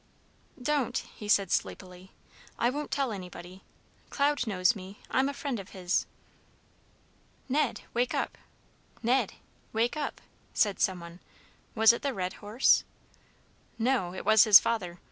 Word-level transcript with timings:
"Don't!" 0.59 0.97
he 1.13 1.27
said 1.29 1.51
sleepily. 1.51 2.09
"I 2.57 2.71
won't 2.71 2.89
tell 2.89 3.11
anybody. 3.11 3.61
Cloud 4.09 4.47
knows 4.47 4.75
me. 4.75 4.97
I'm 5.11 5.29
a 5.29 5.33
friend 5.35 5.59
of 5.59 5.69
his." 5.77 6.07
"Ned! 7.47 7.81
wake 7.93 8.15
up! 8.15 8.35
Ned! 9.03 9.33
wake 9.73 9.95
up!" 9.95 10.19
said 10.55 10.79
some 10.79 11.01
one. 11.01 11.19
Was 11.75 11.93
it 11.93 12.01
the 12.01 12.15
red 12.15 12.33
horse? 12.41 12.83
No, 13.77 14.15
it 14.15 14.25
was 14.25 14.45
his 14.45 14.59
father. 14.59 14.97